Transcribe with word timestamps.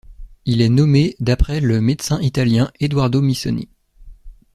Il 0.45 0.61
est 0.63 0.69
nommé 0.69 1.15
d'après 1.19 1.61
le 1.61 1.79
médecin 1.79 2.19
italien 2.21 2.71
Eduardo 2.79 3.21
Missoni. 3.21 3.69